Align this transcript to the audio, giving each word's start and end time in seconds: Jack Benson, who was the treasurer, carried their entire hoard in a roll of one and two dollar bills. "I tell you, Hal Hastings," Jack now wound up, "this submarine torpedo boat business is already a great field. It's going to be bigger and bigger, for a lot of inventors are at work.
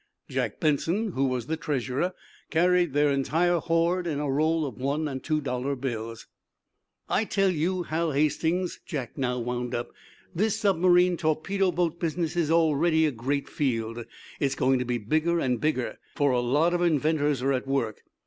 Jack 0.27 0.59
Benson, 0.59 1.11
who 1.11 1.25
was 1.27 1.45
the 1.45 1.55
treasurer, 1.55 2.13
carried 2.49 2.93
their 2.93 3.11
entire 3.11 3.59
hoard 3.59 4.07
in 4.07 4.19
a 4.19 4.27
roll 4.31 4.65
of 4.65 4.79
one 4.79 5.07
and 5.07 5.23
two 5.23 5.39
dollar 5.39 5.75
bills. 5.75 6.25
"I 7.07 7.23
tell 7.23 7.51
you, 7.51 7.83
Hal 7.83 8.11
Hastings," 8.11 8.79
Jack 8.83 9.15
now 9.15 9.37
wound 9.37 9.75
up, 9.75 9.91
"this 10.33 10.59
submarine 10.59 11.17
torpedo 11.17 11.71
boat 11.71 11.99
business 11.99 12.35
is 12.35 12.49
already 12.49 13.05
a 13.05 13.11
great 13.11 13.47
field. 13.47 14.07
It's 14.39 14.55
going 14.55 14.79
to 14.79 14.85
be 14.85 14.97
bigger 14.97 15.39
and 15.39 15.61
bigger, 15.61 15.99
for 16.15 16.31
a 16.31 16.39
lot 16.39 16.73
of 16.73 16.81
inventors 16.81 17.43
are 17.43 17.53
at 17.53 17.67
work. 17.67 18.01